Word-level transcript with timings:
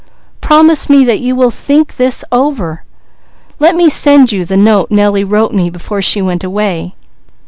Promise 0.41 0.89
me 0.89 1.05
that 1.05 1.19
you 1.19 1.35
will 1.35 1.51
think 1.51 1.97
this 1.97 2.25
over. 2.31 2.83
Let 3.59 3.75
me 3.75 3.87
send 3.87 4.31
you 4.31 4.43
the 4.43 4.57
note 4.57 4.89
Nellie 4.89 5.23
wrote 5.23 5.53
me 5.53 5.69
before 5.69 6.01
she 6.01 6.23
went 6.23 6.43
away. 6.43 6.95